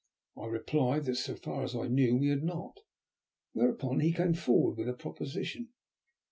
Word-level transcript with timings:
I 0.35 0.47
replied 0.47 1.05
that 1.05 1.17
so 1.17 1.35
far 1.35 1.63
as 1.63 1.75
I 1.75 1.87
knew 1.87 2.15
we 2.17 2.29
had 2.29 2.43
not, 2.43 2.79
whereupon 3.53 3.99
he 3.99 4.13
came 4.13 4.33
forward 4.33 4.79
with 4.79 4.89
a 4.89 4.93
proposition. 4.93 5.69